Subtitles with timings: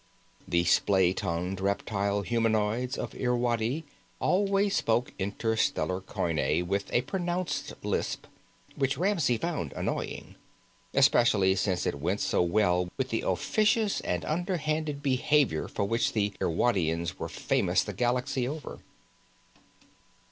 [0.47, 3.83] The splay tongued reptile humanoids of Irwadi
[4.19, 8.25] always spoke Interstellar Coine with a pronounced lisp
[8.75, 10.37] which Ramsey found annoying,
[10.95, 16.33] especially since it went so well with the officious and underhanded behavior for which the
[16.41, 18.79] Irwadians were famous the galaxy over.